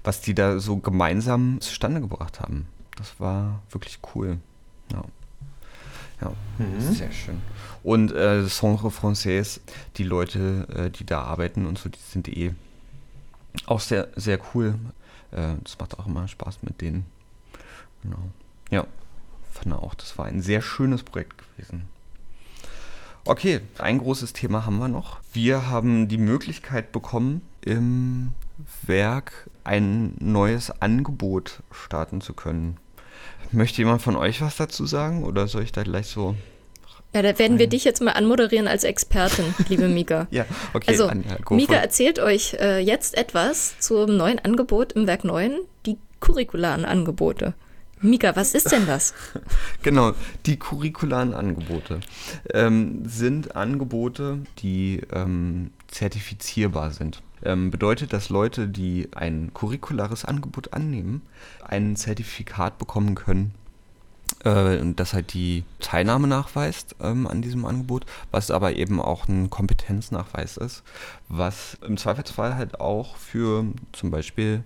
was 0.03 0.21
die 0.21 0.35
da 0.35 0.59
so 0.59 0.77
gemeinsam 0.77 1.59
zustande 1.61 1.99
gebracht 1.99 2.39
haben. 2.39 2.67
Das 2.95 3.19
war 3.19 3.61
wirklich 3.71 3.99
cool. 4.13 4.37
Ja. 4.91 5.03
Ja, 6.21 6.33
mhm. 6.59 6.79
sehr 6.79 7.11
schön. 7.11 7.41
Und 7.83 8.11
äh, 8.11 8.45
Centre 8.47 8.89
Français, 8.89 9.59
die 9.97 10.03
Leute, 10.03 10.67
äh, 10.73 10.89
die 10.89 11.05
da 11.05 11.23
arbeiten 11.23 11.65
und 11.65 11.79
so, 11.79 11.89
die 11.89 11.99
sind 11.99 12.27
eh 12.27 12.53
auch 13.65 13.79
sehr, 13.79 14.07
sehr 14.15 14.39
cool. 14.53 14.75
Äh, 15.31 15.55
das 15.63 15.77
macht 15.79 15.97
auch 15.99 16.05
immer 16.05 16.27
Spaß 16.27 16.59
mit 16.61 16.81
denen. 16.81 17.05
Genau. 18.03 18.19
Ja, 18.69 18.85
fand 19.51 19.73
auch, 19.73 19.95
das 19.95 20.17
war 20.17 20.25
ein 20.25 20.41
sehr 20.41 20.61
schönes 20.61 21.03
Projekt 21.03 21.37
gewesen. 21.37 21.83
Okay, 23.25 23.61
ein 23.77 23.99
großes 23.99 24.33
Thema 24.33 24.65
haben 24.65 24.79
wir 24.79 24.87
noch. 24.87 25.19
Wir 25.33 25.69
haben 25.69 26.07
die 26.07 26.17
Möglichkeit 26.17 26.91
bekommen, 26.91 27.41
im 27.61 28.33
Werk 28.83 29.49
ein 29.63 30.15
neues 30.19 30.71
Angebot 30.81 31.61
starten 31.71 32.21
zu 32.21 32.33
können. 32.33 32.77
Möchte 33.51 33.81
jemand 33.81 34.01
von 34.01 34.15
euch 34.15 34.41
was 34.41 34.55
dazu 34.57 34.85
sagen 34.85 35.23
oder 35.23 35.47
soll 35.47 35.63
ich 35.63 35.71
da 35.71 35.83
gleich 35.83 36.07
so 36.07 36.35
ja, 37.13 37.21
da 37.21 37.37
werden 37.37 37.59
wir 37.59 37.67
dich 37.67 37.83
jetzt 37.83 38.01
mal 38.01 38.11
anmoderieren 38.11 38.67
als 38.67 38.85
Expertin, 38.85 39.53
liebe 39.67 39.89
Mika. 39.89 40.27
ja, 40.31 40.45
okay. 40.73 40.91
Also, 40.91 41.07
Anja, 41.07 41.37
Mika 41.49 41.75
erzählt 41.75 42.19
euch 42.19 42.53
äh, 42.53 42.79
jetzt 42.79 43.17
etwas 43.17 43.77
zum 43.79 44.15
neuen 44.15 44.39
Angebot 44.39 44.93
im 44.93 45.07
Werk 45.07 45.25
9, 45.25 45.57
die 45.85 45.97
curricularen 46.21 46.85
Angebote. 46.85 47.53
Mika, 47.99 48.35
was 48.35 48.55
ist 48.55 48.71
denn 48.71 48.87
das? 48.87 49.13
genau, 49.83 50.13
die 50.45 50.57
curricularen 50.57 51.33
Angebote 51.33 51.99
ähm, 52.53 53.03
sind 53.05 53.55
Angebote, 53.55 54.39
die 54.59 55.01
ähm, 55.13 55.71
zertifizierbar 55.87 56.91
sind. 56.91 57.21
Ähm, 57.43 57.71
bedeutet, 57.71 58.13
dass 58.13 58.29
Leute, 58.29 58.67
die 58.67 59.09
ein 59.15 59.51
curriculares 59.53 60.25
Angebot 60.25 60.73
annehmen, 60.73 61.21
ein 61.63 61.95
Zertifikat 61.95 62.77
bekommen 62.77 63.15
können 63.15 63.53
äh, 64.43 64.79
das 64.95 65.13
halt 65.13 65.33
die 65.33 65.63
Teilnahme 65.79 66.27
nachweist 66.27 66.95
ähm, 67.01 67.27
an 67.27 67.41
diesem 67.41 67.65
Angebot, 67.65 68.05
was 68.31 68.51
aber 68.51 68.75
eben 68.75 69.01
auch 69.01 69.27
ein 69.27 69.49
Kompetenznachweis 69.49 70.57
ist, 70.57 70.83
was 71.29 71.77
im 71.85 71.97
Zweifelsfall 71.97 72.55
halt 72.55 72.79
auch 72.79 73.15
für 73.17 73.65
zum 73.91 74.11
Beispiel 74.11 74.63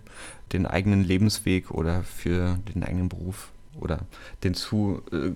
den 0.54 0.66
eigenen 0.66 1.04
Lebensweg 1.04 1.72
oder 1.72 2.04
für 2.04 2.58
den 2.74 2.84
eigenen 2.84 3.10
Beruf 3.10 3.52
oder 3.80 4.00
den 4.44 4.54
zu 4.54 5.02
äh, 5.12 5.32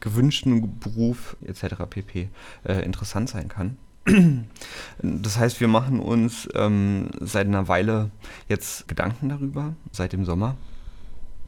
gewünschten 0.00 0.78
Beruf 0.78 1.36
etc. 1.44 1.74
pp. 1.88 2.28
Äh, 2.64 2.84
interessant 2.84 3.28
sein 3.28 3.48
kann. 3.48 3.76
Das 5.02 5.38
heißt, 5.38 5.60
wir 5.60 5.68
machen 5.68 5.98
uns 5.98 6.48
ähm, 6.54 7.10
seit 7.20 7.46
einer 7.46 7.66
Weile 7.66 8.10
jetzt 8.48 8.86
Gedanken 8.86 9.28
darüber, 9.28 9.74
seit 9.90 10.12
dem 10.12 10.24
Sommer, 10.24 10.56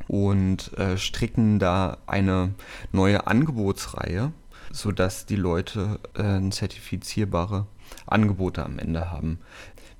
und 0.09 0.77
äh, 0.77 0.99
stricken 0.99 1.59
da 1.59 1.99
eine 2.07 2.55
neue 2.93 3.27
Angebotsreihe, 3.27 4.33
sodass 4.73 5.27
die 5.27 5.37
Leute 5.37 6.01
äh, 6.15 6.51
zertifizierbare 6.51 7.67
Angebote 8.07 8.65
am 8.65 8.79
Ende 8.79 9.11
haben. 9.11 9.39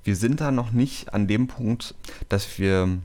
Wir 0.03 0.15
sind 0.15 0.41
da 0.41 0.51
noch 0.51 0.71
nicht 0.71 1.13
an 1.13 1.27
dem 1.27 1.47
Punkt, 1.47 1.95
dass 2.29 2.59
wir 2.59 2.99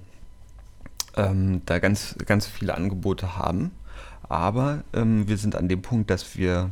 ähm, 1.17 1.63
da 1.65 1.79
ganz, 1.79 2.17
ganz 2.27 2.47
viele 2.47 2.75
Angebote 2.75 3.37
haben, 3.37 3.71
aber 4.29 4.85
ähm, 4.93 5.27
wir 5.29 5.39
sind 5.39 5.57
an 5.57 5.69
dem 5.69 5.83
Punkt, 5.83 6.11
dass 6.11 6.37
wir 6.37 6.71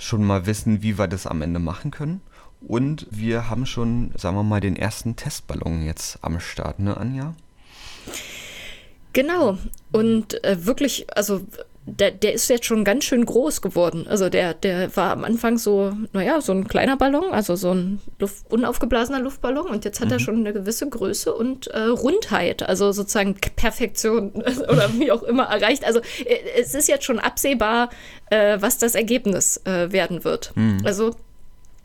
schon 0.00 0.24
mal 0.24 0.46
wissen, 0.46 0.82
wie 0.82 0.98
wir 0.98 1.06
das 1.06 1.26
am 1.26 1.42
Ende 1.42 1.60
machen 1.60 1.90
können. 1.90 2.20
Und 2.60 3.06
wir 3.10 3.48
haben 3.48 3.66
schon, 3.66 4.12
sagen 4.16 4.36
wir 4.36 4.42
mal, 4.42 4.60
den 4.60 4.76
ersten 4.76 5.16
Testballon 5.16 5.84
jetzt 5.84 6.18
am 6.22 6.40
Start, 6.40 6.78
ne, 6.78 6.96
Anja? 6.96 7.34
Genau. 9.12 9.58
Und 9.92 10.42
äh, 10.44 10.66
wirklich, 10.66 11.06
also 11.16 11.46
der, 11.98 12.10
der 12.10 12.32
ist 12.32 12.48
jetzt 12.48 12.64
schon 12.66 12.84
ganz 12.84 13.04
schön 13.04 13.24
groß 13.24 13.62
geworden. 13.62 14.06
Also 14.08 14.28
der, 14.28 14.54
der 14.54 14.94
war 14.96 15.12
am 15.12 15.24
Anfang 15.24 15.58
so, 15.58 15.92
naja, 16.12 16.40
so 16.40 16.52
ein 16.52 16.68
kleiner 16.68 16.96
Ballon, 16.96 17.32
also 17.32 17.56
so 17.56 17.72
ein 17.72 18.00
Luft, 18.18 18.50
unaufgeblasener 18.50 19.20
Luftballon 19.20 19.68
und 19.68 19.84
jetzt 19.84 20.00
hat 20.00 20.08
mhm. 20.08 20.12
er 20.12 20.18
schon 20.20 20.36
eine 20.36 20.52
gewisse 20.52 20.88
Größe 20.88 21.34
und 21.34 21.66
äh, 21.68 21.80
Rundheit, 21.80 22.62
also 22.62 22.92
sozusagen 22.92 23.34
Perfektion 23.56 24.30
oder 24.68 24.92
wie 24.94 25.10
auch 25.10 25.22
immer 25.22 25.44
erreicht. 25.44 25.84
Also 25.84 26.00
äh, 26.24 26.60
es 26.60 26.74
ist 26.74 26.88
jetzt 26.88 27.04
schon 27.04 27.18
absehbar, 27.18 27.90
äh, 28.30 28.58
was 28.60 28.78
das 28.78 28.94
Ergebnis 28.94 29.58
äh, 29.64 29.92
werden 29.92 30.24
wird. 30.24 30.52
Mhm. 30.54 30.78
Also 30.84 31.14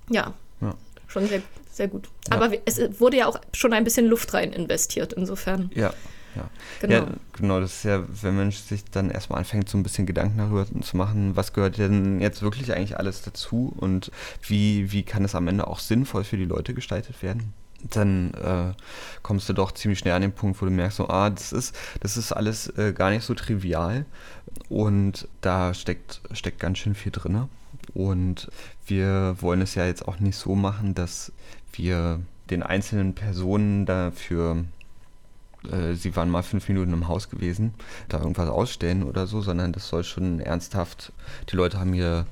ja, 0.09 0.33
ja, 0.62 0.75
schon 1.07 1.27
sehr, 1.27 1.41
sehr 1.71 1.88
gut. 1.88 2.09
Ja. 2.29 2.38
Aber 2.38 2.51
es 2.65 2.79
wurde 3.00 3.17
ja 3.17 3.27
auch 3.27 3.39
schon 3.53 3.74
ein 3.74 3.83
bisschen 3.83 4.05
Luft 4.07 4.33
rein 4.33 4.53
investiert, 4.53 5.13
insofern. 5.13 5.71
Ja. 5.74 5.93
Ja. 6.36 6.50
Genau. 6.82 6.94
ja, 6.94 7.08
genau, 7.34 7.60
das 7.60 7.77
ist 7.77 7.84
ja, 7.84 8.04
wenn 8.22 8.36
man 8.36 8.51
sich 8.51 8.84
dann 8.86 9.10
erstmal 9.10 9.39
anfängt, 9.39 9.70
so 9.70 9.77
ein 9.77 9.84
bisschen 9.84 10.06
Gedanken 10.06 10.38
darüber 10.38 10.65
zu 10.82 10.98
machen, 10.98 11.36
was 11.36 11.54
gehört 11.54 11.77
denn 11.77 12.20
jetzt 12.20 12.42
wirklich 12.42 12.74
eigentlich 12.74 12.98
alles 12.98 13.22
dazu 13.22 13.74
und 13.77 14.12
wie, 14.42 14.92
wie 14.92 15.04
kann 15.04 15.24
es 15.24 15.36
am 15.36 15.48
Ende 15.48 15.68
auch 15.68 15.80
sinnvoll 15.80 16.24
für 16.24 16.38
die 16.38 16.46
Leute 16.46 16.74
gestaltet 16.74 17.22
werden? 17.24 17.54
dann 17.92 18.34
äh, 18.34 18.74
kommst 19.22 19.48
du 19.50 19.54
doch 19.54 19.72
ziemlich 19.72 20.00
schnell 20.00 20.13
an 20.13 20.22
den 20.22 20.32
Punkt, 20.32 20.62
wo 20.62 20.65
du 20.65 20.72
merkst, 20.72 20.98
so, 20.98 21.08
ah, 21.08 21.30
das 21.30 21.54
ist, 21.54 21.75
das 22.00 22.18
ist 22.18 22.32
alles 22.32 22.68
äh, 22.77 22.94
gar 22.94 23.10
nicht 23.10 23.24
so 23.24 23.34
trivial 23.34 24.06
und 24.70 25.27
da 25.42 25.74
steckt, 25.74 26.22
steckt 26.32 26.60
ganz 26.60 26.80
schön 26.80 26.96
viel 26.96 27.12
drin. 27.12 27.48
Und 27.94 28.50
wir 28.88 29.36
wollen 29.39 29.62
es 29.62 29.75
ja 29.75 29.86
jetzt 29.86 30.08
auch 30.08 30.20
nicht 30.20 30.38
so 30.38 30.56
machen, 30.56 30.96
dass 30.96 31.32
wir 31.74 32.22
den 32.50 32.63
einzelnen 32.63 33.13
Personen 33.13 33.86
dafür 33.86 34.65
äh, 35.72 35.95
sie 35.95 36.15
waren 36.15 36.29
mal 36.29 36.43
fünf 36.43 36.67
Minuten 36.67 36.93
im 36.93 37.07
Haus 37.07 37.29
gewesen, 37.29 37.74
da 38.10 38.19
irgendwas 38.19 38.50
ausstellen 38.50 39.03
oder 39.03 39.27
so, 39.27 39.41
sondern 39.41 39.72
das 39.72 39.88
soll 39.88 40.03
schon 40.03 40.39
ernsthaft, 40.39 41.12
die 41.51 41.55
Leute 41.55 41.79
haben 41.79 41.93
hier 41.93 42.25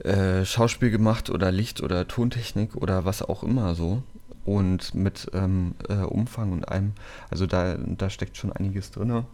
äh, 0.00 0.44
Schauspiel 0.44 0.90
gemacht 0.90 1.30
oder 1.30 1.52
Licht 1.52 1.80
oder 1.82 2.08
Tontechnik 2.08 2.74
oder 2.76 3.04
was 3.04 3.22
auch 3.22 3.42
immer 3.42 3.74
so. 3.74 4.02
Und 4.44 4.92
mit 4.96 5.30
ähm, 5.34 5.76
äh, 5.88 5.98
Umfang 5.98 6.50
und 6.50 6.66
allem, 6.66 6.94
also 7.30 7.46
da, 7.46 7.76
da 7.78 8.10
steckt 8.10 8.36
schon 8.36 8.52
einiges 8.52 8.90
drin. 8.90 9.24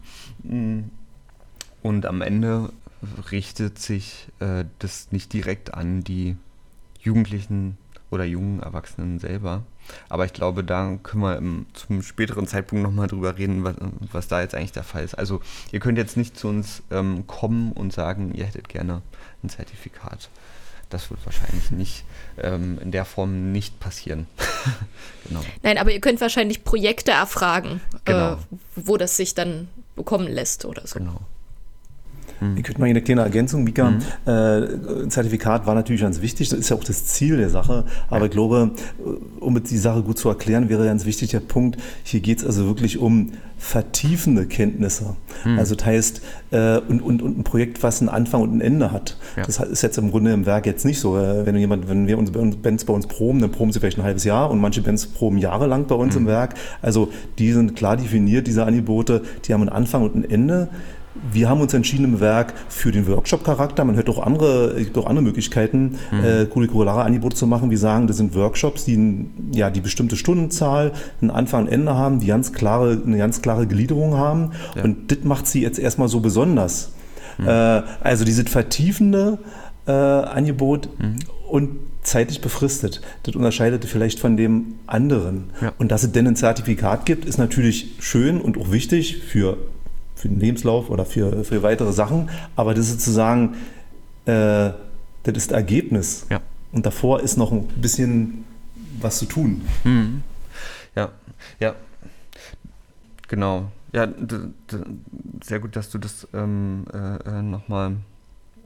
Und 1.82 2.04
am 2.04 2.20
Ende 2.20 2.70
richtet 3.30 3.78
sich 3.78 4.28
äh, 4.40 4.64
das 4.80 5.10
nicht 5.10 5.32
direkt 5.32 5.72
an 5.72 6.04
die 6.04 6.36
Jugendlichen 7.00 7.78
oder 8.10 8.24
jungen 8.24 8.60
Erwachsenen 8.60 9.18
selber, 9.18 9.62
aber 10.08 10.24
ich 10.24 10.32
glaube, 10.32 10.64
da 10.64 10.98
können 11.02 11.22
wir 11.22 11.36
im, 11.36 11.66
zum 11.72 12.02
späteren 12.02 12.46
Zeitpunkt 12.46 12.82
nochmal 12.82 13.08
drüber 13.08 13.36
reden, 13.38 13.64
was, 13.64 13.76
was, 14.12 14.28
da 14.28 14.40
jetzt 14.40 14.54
eigentlich 14.54 14.72
der 14.72 14.84
Fall 14.84 15.04
ist. 15.04 15.14
Also 15.14 15.40
ihr 15.72 15.80
könnt 15.80 15.98
jetzt 15.98 16.16
nicht 16.16 16.36
zu 16.36 16.48
uns 16.48 16.82
ähm, 16.90 17.26
kommen 17.26 17.72
und 17.72 17.92
sagen, 17.92 18.34
ihr 18.34 18.44
hättet 18.44 18.68
gerne 18.68 19.02
ein 19.42 19.48
Zertifikat. 19.48 20.30
Das 20.90 21.10
wird 21.10 21.24
wahrscheinlich 21.26 21.70
nicht 21.70 22.04
ähm, 22.38 22.78
in 22.80 22.90
der 22.92 23.04
Form 23.04 23.52
nicht 23.52 23.78
passieren. 23.78 24.26
genau. 25.28 25.44
Nein, 25.62 25.76
aber 25.76 25.92
ihr 25.92 26.00
könnt 26.00 26.20
wahrscheinlich 26.20 26.64
Projekte 26.64 27.10
erfragen, 27.10 27.80
genau. 28.04 28.34
äh, 28.34 28.36
wo 28.74 28.96
das 28.96 29.16
sich 29.16 29.34
dann 29.34 29.68
bekommen 29.96 30.28
lässt 30.28 30.64
oder 30.64 30.86
so. 30.86 30.98
Genau. 30.98 31.20
Mhm. 32.40 32.56
Ich 32.56 32.62
könnte 32.62 32.80
mal 32.80 32.86
eine 32.86 33.02
kleine 33.02 33.22
Ergänzung, 33.22 33.64
Mika. 33.64 33.90
Mhm. 33.90 33.98
Äh, 34.26 35.08
Zertifikat 35.08 35.66
war 35.66 35.74
natürlich 35.74 36.02
ganz 36.02 36.20
wichtig, 36.20 36.48
das 36.48 36.58
ist 36.58 36.68
ja 36.68 36.76
auch 36.76 36.84
das 36.84 37.04
Ziel 37.06 37.36
der 37.36 37.50
Sache. 37.50 37.84
Aber 38.08 38.20
ja. 38.20 38.24
ich 38.26 38.30
glaube, 38.30 38.72
um 39.40 39.62
die 39.62 39.76
Sache 39.76 40.02
gut 40.02 40.18
zu 40.18 40.28
erklären, 40.28 40.68
wäre 40.68 40.84
ganz 40.84 41.04
wichtig 41.04 41.30
der 41.30 41.40
Punkt, 41.40 41.78
hier 42.02 42.20
geht 42.20 42.38
es 42.38 42.44
also 42.44 42.66
wirklich 42.66 42.98
um 42.98 43.32
vertiefende 43.58 44.46
Kenntnisse. 44.46 45.16
Mhm. 45.44 45.58
Also 45.58 45.74
das 45.74 45.84
heißt, 45.84 46.22
äh, 46.52 46.78
und, 46.78 47.02
und, 47.02 47.22
und 47.22 47.38
ein 47.38 47.44
Projekt, 47.44 47.82
was 47.82 48.00
einen 48.00 48.08
Anfang 48.08 48.42
und 48.42 48.54
ein 48.54 48.60
Ende 48.60 48.92
hat. 48.92 49.16
Ja. 49.36 49.42
Das 49.44 49.58
ist 49.58 49.82
jetzt 49.82 49.98
im 49.98 50.12
Grunde 50.12 50.32
im 50.32 50.46
Werk 50.46 50.64
jetzt 50.64 50.84
nicht 50.84 51.00
so. 51.00 51.18
Äh, 51.18 51.44
wenn 51.44 51.56
jemand, 51.56 51.88
wenn 51.88 52.06
wir 52.06 52.18
uns 52.18 52.30
Bands 52.30 52.84
bei 52.84 52.92
uns 52.92 53.08
proben, 53.08 53.40
dann 53.40 53.50
proben 53.50 53.72
sie 53.72 53.80
vielleicht 53.80 53.98
ein 53.98 54.04
halbes 54.04 54.22
Jahr 54.22 54.50
und 54.50 54.60
manche 54.60 54.80
Bands 54.80 55.06
proben 55.06 55.38
jahrelang 55.38 55.86
bei 55.86 55.96
uns 55.96 56.14
mhm. 56.14 56.22
im 56.22 56.26
Werk. 56.28 56.54
Also 56.82 57.10
die 57.38 57.52
sind 57.52 57.74
klar 57.74 57.96
definiert, 57.96 58.46
diese 58.46 58.64
Angebote, 58.64 59.22
die 59.44 59.52
haben 59.52 59.62
einen 59.62 59.70
Anfang 59.70 60.04
und 60.04 60.14
ein 60.14 60.30
Ende 60.30 60.68
wir 61.32 61.48
haben 61.48 61.60
uns 61.60 61.74
entschieden 61.74 62.04
im 62.04 62.20
Werk 62.20 62.54
für 62.68 62.92
den 62.92 63.06
Workshop-Charakter. 63.06 63.84
Man 63.84 63.96
hört 63.96 64.08
auch 64.08 64.18
andere, 64.24 64.72
es 64.76 64.84
gibt 64.84 64.98
auch 64.98 65.06
andere 65.06 65.22
Möglichkeiten, 65.22 65.96
mhm. 66.10 66.24
äh, 66.24 66.46
curriculare 66.46 67.02
Angebote 67.02 67.36
zu 67.36 67.46
machen. 67.46 67.70
Wir 67.70 67.78
sagen, 67.78 68.06
das 68.06 68.16
sind 68.16 68.34
Workshops, 68.34 68.84
die 68.84 69.26
ja 69.52 69.70
die 69.70 69.80
bestimmte 69.80 70.16
Stundenzahl, 70.16 70.92
einen 71.20 71.30
Anfang 71.30 71.66
und 71.66 71.72
Ende 71.72 71.94
haben, 71.94 72.20
die 72.20 72.26
ganz 72.26 72.52
klare, 72.52 73.00
eine 73.04 73.18
ganz 73.18 73.42
klare 73.42 73.66
Gliederung 73.66 74.16
haben. 74.16 74.52
Ja. 74.76 74.84
Und 74.84 75.10
das 75.10 75.18
macht 75.24 75.46
sie 75.46 75.62
jetzt 75.62 75.78
erstmal 75.78 76.08
so 76.08 76.20
besonders. 76.20 76.92
Mhm. 77.38 77.48
Äh, 77.48 77.82
also 78.00 78.24
dieses 78.24 78.48
vertiefende 78.48 79.38
äh, 79.86 79.92
Angebot 79.92 80.88
mhm. 80.98 81.16
und 81.48 81.70
zeitlich 82.02 82.40
befristet. 82.40 83.00
Das 83.22 83.34
unterscheidet 83.34 83.84
vielleicht 83.84 84.18
von 84.18 84.36
dem 84.36 84.74
anderen. 84.86 85.50
Ja. 85.60 85.72
Und 85.78 85.92
dass 85.92 86.02
es 86.02 86.12
denn 86.12 86.26
ein 86.26 86.36
Zertifikat 86.36 87.06
gibt, 87.06 87.24
ist 87.24 87.38
natürlich 87.38 87.96
schön 88.00 88.40
und 88.40 88.58
auch 88.58 88.70
wichtig 88.72 89.18
für 89.18 89.58
für 90.18 90.28
den 90.28 90.40
Lebenslauf 90.40 90.90
oder 90.90 91.04
für, 91.04 91.44
für 91.44 91.62
weitere 91.62 91.92
Sachen. 91.92 92.28
Aber 92.56 92.74
das 92.74 92.86
ist 92.86 92.92
sozusagen, 92.92 93.54
äh, 94.26 94.72
das 95.22 95.36
ist 95.36 95.52
Ergebnis. 95.52 96.26
Ja. 96.28 96.40
Und 96.72 96.84
davor 96.84 97.20
ist 97.20 97.36
noch 97.36 97.52
ein 97.52 97.66
bisschen 97.68 98.44
was 99.00 99.18
zu 99.18 99.26
tun. 99.26 99.62
Mhm. 99.84 100.22
Ja, 100.94 101.10
ja, 101.60 101.74
genau. 103.28 103.70
Ja, 103.92 104.06
sehr 105.42 105.60
gut, 105.60 105.76
dass 105.76 105.90
du 105.90 105.98
das 105.98 106.26
ähm, 106.34 106.84
äh, 106.92 107.38
äh 107.38 107.42
nochmal 107.42 107.96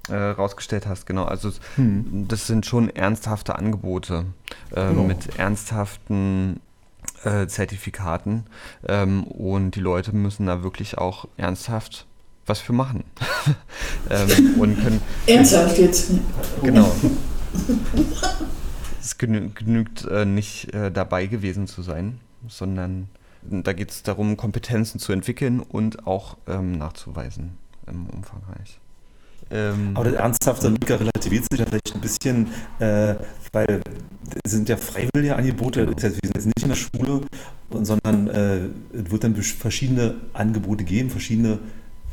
äh, 0.09 0.15
rausgestellt 0.17 0.87
hast, 0.87 1.07
genau. 1.07 1.25
Also 1.25 1.53
hm. 1.77 2.27
das 2.27 2.47
sind 2.47 2.67
schon 2.67 2.89
ernsthafte 2.89 3.57
Angebote 3.57 4.25
äh, 4.71 4.89
genau. 4.89 5.05
mit 5.05 5.39
ernsthaften 5.39 6.61
äh, 7.25 7.47
Zertifikaten 7.47 8.45
ähm, 8.89 9.25
und 9.25 9.73
die 9.73 9.81
Leute 9.81 10.15
müssen 10.15 10.47
da 10.47 10.63
wirklich 10.63 10.99
auch 10.99 11.27
ernsthaft 11.37 12.07
was 12.47 12.59
für 12.59 12.73
machen. 12.73 13.05
ähm, 14.11 14.55
und 14.59 14.83
können, 14.83 15.01
Ernsthaft 15.27 15.79
jetzt? 15.79 16.11
Genau. 16.63 16.93
es 19.01 19.19
genü 19.19 19.51
genügt 19.55 20.05
äh, 20.07 20.25
nicht 20.25 20.75
äh, 20.75 20.91
dabei 20.91 21.27
gewesen 21.27 21.67
zu 21.67 21.83
sein, 21.83 22.21
sondern 22.49 23.09
da 23.43 23.73
geht 23.73 23.91
es 23.91 24.03
darum, 24.03 24.37
Kompetenzen 24.37 24.99
zu 25.01 25.13
entwickeln 25.13 25.61
und 25.61 26.07
auch 26.07 26.37
ähm, 26.47 26.73
nachzuweisen 26.73 27.59
im 27.87 28.07
Umfangreich. 28.07 28.79
Ähm, 29.53 29.91
Aber 29.95 30.05
das 30.05 30.15
ernsthafte 30.15 30.71
Mika 30.71 30.97
relativiert 30.97 31.45
sich 31.51 31.61
vielleicht 31.61 31.95
ein 31.95 32.01
bisschen, 32.01 32.47
äh, 32.79 33.15
weil 33.53 33.83
es 34.45 34.53
sind 34.53 34.69
ja 34.69 34.77
freiwillige 34.77 35.37
Angebote, 35.37 35.87
das 35.87 36.05
heißt, 36.05 36.17
wir 36.23 36.31
sind 36.31 36.37
jetzt 36.37 36.47
nicht 36.47 36.63
in 36.63 36.69
der 36.69 36.77
Schule, 36.77 37.21
sondern 37.83 38.29
äh, 38.29 38.57
es 38.97 39.11
wird 39.11 39.25
dann 39.25 39.35
verschiedene 39.35 40.15
Angebote 40.33 40.85
geben, 40.85 41.11
verschiedene 41.11 41.59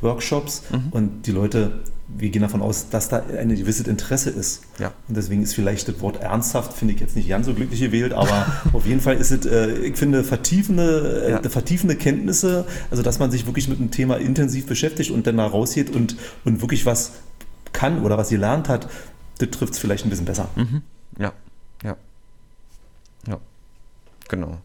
Workshops 0.02 0.62
mhm. 0.70 0.88
und 0.90 1.26
die 1.26 1.30
Leute, 1.30 1.80
wir 2.08 2.30
gehen 2.30 2.42
davon 2.42 2.62
aus, 2.62 2.88
dass 2.90 3.08
da 3.08 3.22
ein 3.38 3.54
gewisses 3.54 3.86
Interesse 3.86 4.30
ist. 4.30 4.62
Ja. 4.78 4.92
Und 5.08 5.16
deswegen 5.16 5.42
ist 5.42 5.54
vielleicht 5.54 5.88
das 5.88 6.00
Wort 6.00 6.20
ernsthaft, 6.20 6.72
finde 6.72 6.94
ich 6.94 7.00
jetzt 7.00 7.16
nicht 7.16 7.28
ganz 7.28 7.46
so 7.46 7.54
glücklich 7.54 7.80
gewählt, 7.80 8.12
aber 8.12 8.46
auf 8.72 8.86
jeden 8.86 9.00
Fall 9.00 9.16
ist 9.16 9.30
es, 9.30 9.46
äh, 9.46 9.72
ich 9.78 9.96
finde, 9.96 10.24
vertiefende, 10.24 11.24
äh, 11.26 11.30
ja. 11.30 11.42
vertiefende 11.48 11.96
Kenntnisse, 11.96 12.66
also 12.90 13.02
dass 13.02 13.18
man 13.18 13.30
sich 13.30 13.46
wirklich 13.46 13.68
mit 13.68 13.78
einem 13.78 13.90
Thema 13.90 14.16
intensiv 14.16 14.66
beschäftigt 14.66 15.10
und 15.10 15.26
dann 15.26 15.36
da 15.36 15.46
rausgeht 15.46 15.94
und, 15.94 16.16
und 16.44 16.60
wirklich 16.60 16.84
was 16.86 17.12
kann 17.72 18.02
oder 18.04 18.18
was 18.18 18.28
sie 18.28 18.36
lernt 18.36 18.68
hat, 18.68 18.88
das 19.38 19.50
trifft 19.50 19.74
es 19.74 19.78
vielleicht 19.78 20.04
ein 20.04 20.10
bisschen 20.10 20.26
besser. 20.26 20.48
Mhm. 20.56 20.82
Ja, 21.18 21.32
ja. 21.82 21.96
Ja, 23.26 23.38
genau. 24.28 24.58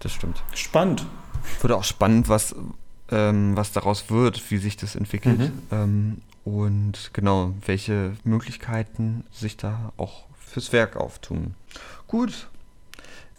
Das 0.00 0.12
stimmt. 0.12 0.42
Spannend. 0.54 1.06
Wurde 1.60 1.76
auch 1.76 1.84
spannend, 1.84 2.28
was, 2.28 2.54
ähm, 3.10 3.56
was 3.56 3.72
daraus 3.72 4.10
wird, 4.10 4.50
wie 4.50 4.58
sich 4.58 4.76
das 4.76 4.94
entwickelt. 4.94 5.38
Mhm. 5.38 5.62
Ähm, 5.70 6.22
und 6.44 7.10
genau, 7.12 7.52
welche 7.66 8.16
Möglichkeiten 8.24 9.24
sich 9.30 9.56
da 9.56 9.92
auch 9.96 10.24
fürs 10.38 10.72
Werk 10.72 10.96
auftun. 10.96 11.54
Gut. 12.06 12.48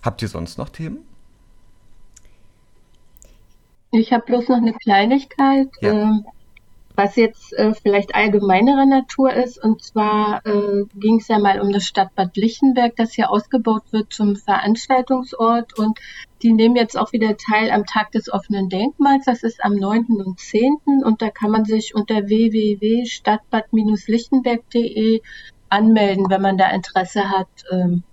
Habt 0.02 0.22
ihr 0.22 0.28
sonst 0.28 0.58
noch 0.58 0.70
Themen? 0.70 1.00
Ich 3.92 4.14
habe 4.14 4.26
bloß 4.26 4.48
noch 4.48 4.58
eine 4.58 4.74
Kleinigkeit. 4.74 5.68
Ja. 5.82 5.92
Ähm, 5.92 6.26
was 6.96 7.16
jetzt 7.16 7.54
äh, 7.54 7.74
vielleicht 7.74 8.14
allgemeinerer 8.16 8.86
Natur 8.86 9.34
ist. 9.34 9.64
Und 9.64 9.84
zwar 9.84 10.46
äh, 10.46 10.84
ging 10.96 11.20
es 11.20 11.28
ja 11.28 11.40
mal 11.40 11.60
um 11.62 11.72
das 11.72 11.86
Stadtbad 11.86 12.36
Lichtenberg, 12.38 12.96
das 12.96 13.14
hier 13.14 13.32
ausgebaut 13.32 13.84
wird 13.92 14.14
zum 14.14 14.36
Veranstaltungsort. 14.36 15.76
Und 15.78 16.00
die 16.42 16.54
nehmen 16.54 16.76
jetzt 16.76 16.98
auch 16.98 17.12
wieder 17.14 17.38
teil 17.38 17.70
am 17.72 17.86
Tag 17.86 18.12
des 18.12 18.32
offenen 18.32 18.70
Denkmals. 18.70 19.26
Das 19.26 19.44
ist 19.44 19.64
am 19.64 19.76
9. 19.76 20.06
und 20.26 20.40
10. 20.40 20.78
Und 21.04 21.22
da 21.22 21.30
kann 21.30 21.52
man 21.52 21.66
sich 21.66 21.94
unter 21.96 22.28
www.stadtbad-lichtenberg.de 22.28 25.22
anmelden, 25.70 26.26
wenn 26.30 26.42
man 26.42 26.58
da 26.58 26.70
Interesse 26.70 27.30
hat, 27.30 27.48
ähm, 27.72 28.04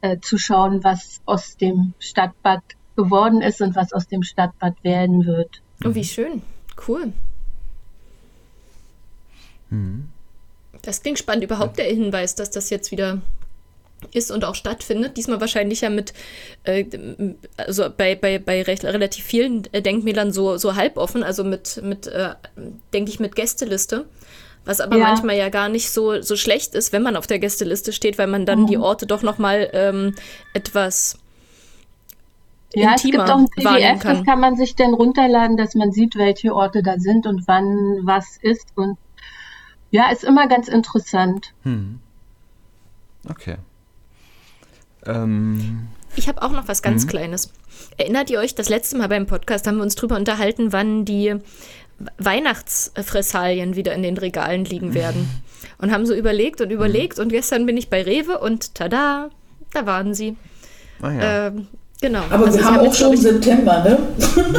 äh, 0.00 0.18
zu 0.20 0.38
schauen, 0.38 0.82
was 0.82 1.20
aus 1.26 1.56
dem 1.56 1.94
Stadtbad 1.98 2.62
geworden 2.96 3.40
ist 3.40 3.62
und 3.62 3.76
was 3.76 3.92
aus 3.92 4.08
dem 4.08 4.22
Stadtbad 4.22 4.82
werden 4.82 5.26
wird. 5.26 5.62
Oh, 5.84 5.94
wie 5.94 6.04
schön. 6.04 6.42
Cool. 6.86 7.12
Mhm. 9.72 10.08
Das 10.82 11.02
klingt 11.02 11.18
spannend. 11.18 11.44
Überhaupt 11.44 11.78
der 11.78 11.86
Hinweis, 11.86 12.34
dass 12.34 12.50
das 12.50 12.70
jetzt 12.70 12.90
wieder 12.90 13.20
ist 14.12 14.30
und 14.30 14.44
auch 14.44 14.54
stattfindet. 14.54 15.16
Diesmal 15.16 15.40
wahrscheinlich 15.40 15.82
ja 15.82 15.90
mit, 15.90 16.12
äh, 16.64 16.84
also 17.56 17.88
bei, 17.96 18.14
bei, 18.14 18.38
bei 18.38 18.62
recht, 18.62 18.84
relativ 18.84 19.24
vielen 19.24 19.62
Denkmälern 19.62 20.32
so, 20.32 20.56
so 20.56 20.74
halboffen, 20.74 21.22
also 21.22 21.44
mit, 21.44 21.80
mit 21.82 22.06
äh, 22.08 22.30
denke 22.92 23.10
ich, 23.10 23.20
mit 23.20 23.36
Gästeliste. 23.36 24.06
Was 24.64 24.80
aber 24.80 24.96
ja. 24.96 25.04
manchmal 25.04 25.36
ja 25.36 25.48
gar 25.48 25.68
nicht 25.68 25.90
so, 25.90 26.20
so 26.22 26.36
schlecht 26.36 26.74
ist, 26.74 26.92
wenn 26.92 27.02
man 27.02 27.16
auf 27.16 27.26
der 27.26 27.40
Gästeliste 27.40 27.92
steht, 27.92 28.18
weil 28.18 28.28
man 28.28 28.46
dann 28.46 28.62
mhm. 28.62 28.66
die 28.68 28.78
Orte 28.78 29.06
doch 29.06 29.22
nochmal 29.22 29.70
ähm, 29.72 30.14
etwas 30.54 31.18
ja, 32.74 32.94
es 32.94 33.02
gibt 33.02 33.18
auch 33.18 33.36
ein 33.36 33.48
PDF, 33.50 34.00
kann. 34.00 34.16
das 34.16 34.24
kann 34.24 34.40
man 34.40 34.56
sich 34.56 34.74
dann 34.74 34.94
runterladen, 34.94 35.58
dass 35.58 35.74
man 35.74 35.92
sieht, 35.92 36.16
welche 36.16 36.54
Orte 36.54 36.82
da 36.82 36.98
sind 36.98 37.26
und 37.26 37.46
wann 37.46 38.00
was 38.04 38.38
ist. 38.40 38.66
Und 38.76 38.96
ja, 39.92 40.10
ist 40.10 40.24
immer 40.24 40.48
ganz 40.48 40.66
interessant. 40.68 41.52
Hm. 41.62 42.00
Okay. 43.28 43.56
Ähm. 45.06 45.86
Ich 46.16 46.28
habe 46.28 46.42
auch 46.42 46.50
noch 46.50 46.66
was 46.66 46.82
ganz 46.82 47.04
mhm. 47.04 47.08
Kleines. 47.08 47.52
Erinnert 47.96 48.30
ihr 48.30 48.38
euch, 48.40 48.54
das 48.54 48.68
letzte 48.68 48.96
Mal 48.96 49.08
beim 49.08 49.26
Podcast 49.26 49.66
haben 49.66 49.76
wir 49.76 49.82
uns 49.82 49.94
drüber 49.94 50.16
unterhalten, 50.16 50.72
wann 50.72 51.04
die 51.04 51.36
Weihnachtsfressalien 52.18 53.76
wieder 53.76 53.94
in 53.94 54.02
den 54.02 54.18
Regalen 54.18 54.64
liegen 54.64 54.94
werden. 54.94 55.28
Und 55.78 55.92
haben 55.92 56.06
so 56.06 56.14
überlegt 56.14 56.60
und 56.60 56.70
überlegt 56.70 57.18
mhm. 57.18 57.24
und 57.24 57.28
gestern 57.30 57.66
bin 57.66 57.76
ich 57.76 57.88
bei 57.88 58.02
Rewe 58.02 58.38
und 58.38 58.74
tada, 58.74 59.30
da 59.72 59.84
waren 59.84 60.14
sie. 60.14 60.36
Ah, 61.00 61.10
ja. 61.10 61.46
ähm, 61.48 61.66
genau. 62.00 62.22
Aber 62.30 62.46
also 62.46 62.58
wir 62.58 62.64
haben 62.64 62.78
auch 62.78 62.94
schon 62.94 63.16
September, 63.16 63.82
ne? 63.82 63.98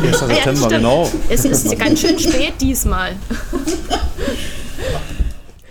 1. 0.01 0.19
September, 0.19 0.61
ja, 0.61 0.77
genau. 0.77 1.11
Es 1.29 1.45
ist 1.45 1.77
ganz 1.79 2.01
schön 2.01 2.19
spät 2.19 2.53
diesmal. 2.59 3.15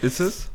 Ist 0.02 0.20
es? 0.20 0.48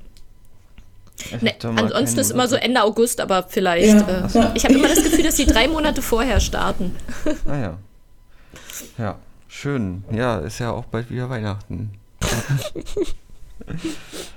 Ne, 1.41 1.55
ansonsten 1.61 2.19
ist 2.19 2.31
immer 2.31 2.47
so 2.47 2.55
Ende 2.55 2.83
August, 2.83 3.19
aber 3.19 3.47
vielleicht. 3.49 3.87
Ja. 3.87 4.25
Äh, 4.25 4.29
so. 4.29 4.51
Ich 4.53 4.63
habe 4.65 4.75
immer 4.75 4.87
das 4.87 5.03
Gefühl, 5.03 5.23
dass 5.23 5.35
die 5.35 5.47
drei 5.47 5.67
Monate 5.67 6.01
vorher 6.01 6.39
starten. 6.39 6.95
Ah 7.47 7.57
ja. 7.57 7.77
Ja, 8.97 9.17
schön. 9.47 10.03
Ja, 10.11 10.39
ist 10.39 10.59
ja 10.59 10.71
auch 10.71 10.85
bald 10.85 11.09
wieder 11.09 11.29
Weihnachten. 11.29 11.91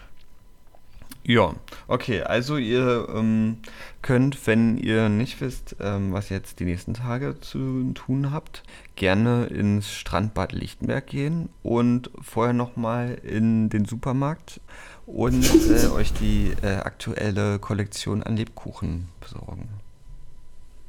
ja, 1.31 1.55
okay. 1.87 2.23
Also 2.23 2.57
ihr 2.57 3.07
ähm, 3.15 3.59
könnt, 4.03 4.49
wenn 4.49 4.77
ihr 4.77 5.09
nicht 5.09 5.41
wisst, 5.41 5.77
ähm, 5.81 6.13
was 6.13 6.29
jetzt 6.29 6.59
die 6.59 6.65
nächsten 6.65 6.95
Tage 6.95 7.39
zu 7.39 7.93
tun 7.95 8.33
habt, 8.33 8.65
gerne 8.97 9.47
ins 9.47 9.93
Strandbad 9.93 10.51
Lichtenberg 10.51 11.07
gehen 11.07 11.49
und 11.63 12.11
vorher 12.21 12.53
nochmal 12.53 13.15
in 13.23 13.69
den 13.69 13.85
Supermarkt 13.85 14.61
und 15.07 15.45
äh, 15.71 15.87
euch 15.87 16.13
die 16.15 16.53
äh, 16.63 16.79
aktuelle 16.79 17.61
Kollektion 17.61 18.25
an 18.25 18.37
Lebkuchen 18.37 19.07
besorgen. 19.21 19.69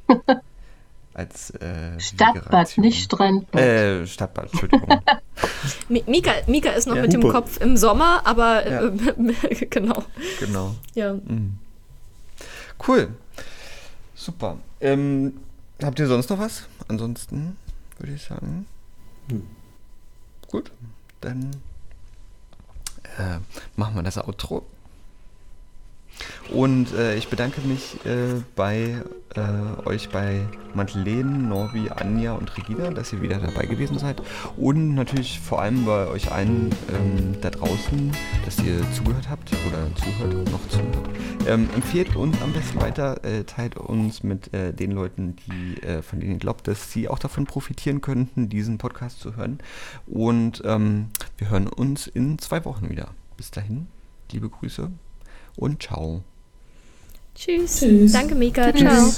Als 1.22 1.52
äh, 1.52 2.00
Stadtbad, 2.00 2.78
nicht 2.80 3.04
Strandbad. 3.04 3.62
Äh, 3.62 4.08
Stadtbad, 4.08 4.52
Entschuldigung. 4.52 5.02
Mika, 6.08 6.32
Mika 6.48 6.72
ist 6.72 6.88
noch 6.88 6.96
ja, 6.96 7.04
mit 7.04 7.14
Hupe. 7.14 7.28
dem 7.28 7.32
Kopf 7.32 7.62
im 7.62 7.78
Sommer, 7.78 8.26
aber 8.26 8.68
ja. 8.68 8.82
äh, 8.86 9.66
genau. 9.70 10.04
Genau. 10.40 10.76
Ja. 10.96 11.14
Mhm. 11.14 11.60
Cool. 12.88 13.10
Super. 14.16 14.58
Ähm, 14.80 15.38
habt 15.84 16.00
ihr 16.00 16.08
sonst 16.08 16.32
noch 16.32 16.40
was? 16.40 16.64
Ansonsten 16.88 17.56
würde 18.00 18.14
ich 18.16 18.24
sagen. 18.24 18.66
Hm. 19.30 19.46
Gut, 20.48 20.72
dann 21.22 21.52
äh, 23.20 23.38
machen 23.76 23.94
wir 23.94 24.02
das 24.02 24.18
Outro. 24.18 24.66
Und 26.50 26.94
äh, 26.94 27.16
ich 27.16 27.30
bedanke 27.30 27.62
mich 27.62 27.96
äh, 28.06 28.42
bei 28.56 29.04
äh, 29.36 29.88
euch 29.88 30.10
bei 30.10 30.42
Madeleine, 30.74 31.24
Norbi, 31.24 31.90
Anja 31.90 32.34
und 32.34 32.56
Regina, 32.58 32.90
dass 32.92 33.14
ihr 33.14 33.22
wieder 33.22 33.40
dabei 33.40 33.66
gewesen 33.66 33.98
seid. 33.98 34.22
Und 34.58 34.96
natürlich 34.96 35.40
vor 35.40 35.62
allem 35.62 35.86
bei 35.86 36.08
euch 36.08 36.32
allen 36.32 36.70
ähm, 36.90 37.36
da 37.42 37.50
draußen, 37.50 38.12
dass 38.46 38.60
ihr 38.60 38.80
zugehört 38.92 39.30
habt 39.30 39.52
oder 39.68 39.88
zuhört, 39.96 40.52
noch 40.52 40.68
zuhört. 40.68 41.10
Ähm, 41.48 41.70
empfehlt 41.76 42.16
uns 42.16 42.42
am 42.42 42.54
besten 42.54 42.82
weiter, 42.82 43.24
äh, 43.24 43.44
teilt 43.44 43.78
uns 43.78 44.24
mit 44.24 44.54
äh, 44.54 44.74
den 44.74 44.92
Leuten, 44.92 45.36
die, 45.48 45.82
äh, 45.82 46.02
von 46.02 46.20
denen 46.20 46.34
ihr 46.34 46.40
glaubt, 46.40 46.68
dass 46.68 46.92
sie 46.92 47.08
auch 47.08 47.20
davon 47.20 47.46
profitieren 47.46 48.02
könnten, 48.02 48.50
diesen 48.50 48.78
Podcast 48.78 49.20
zu 49.20 49.36
hören. 49.36 49.60
Und 50.08 50.62
ähm, 50.66 51.08
wir 51.38 51.50
hören 51.50 51.68
uns 51.68 52.08
in 52.08 52.38
zwei 52.40 52.64
Wochen 52.66 52.90
wieder. 52.90 53.10
Bis 53.38 53.52
dahin, 53.52 53.88
liebe 54.32 54.50
Grüße 54.50 54.92
und 55.62 55.82
ciao. 55.82 56.24
Tschüss. 57.36 57.80
Tschüss. 57.80 58.12
Danke, 58.12 58.36
Mika. 58.36 58.72
Tschüss. 58.72 58.82
Ciao. 58.82 59.12